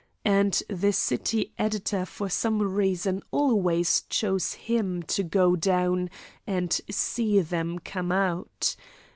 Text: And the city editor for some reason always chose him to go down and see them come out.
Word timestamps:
And 0.25 0.59
the 0.67 0.93
city 0.93 1.53
editor 1.59 2.07
for 2.07 2.27
some 2.27 2.59
reason 2.63 3.21
always 3.29 4.01
chose 4.09 4.53
him 4.53 5.03
to 5.03 5.21
go 5.21 5.55
down 5.55 6.09
and 6.47 6.73
see 6.89 7.39
them 7.39 7.77
come 7.77 8.11
out. 8.11 8.75